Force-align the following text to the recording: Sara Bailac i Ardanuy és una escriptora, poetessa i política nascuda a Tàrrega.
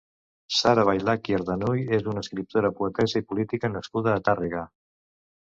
Sara 0.59 0.85
Bailac 0.87 1.29
i 1.31 1.35
Ardanuy 1.37 1.83
és 1.99 2.07
una 2.13 2.23
escriptora, 2.25 2.73
poetessa 2.81 3.23
i 3.25 3.27
política 3.35 3.71
nascuda 3.77 4.17
a 4.17 4.27
Tàrrega. 4.31 4.67